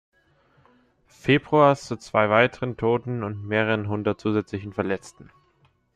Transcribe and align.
Februars 1.09 1.85
zu 1.85 1.95
zwei 1.95 2.27
weiteren 2.31 2.75
Toten 2.75 3.21
und 3.21 3.43
mehreren 3.45 3.87
hundert 3.87 4.19
zusätzlichen 4.19 4.73
Verletzten. 4.73 5.29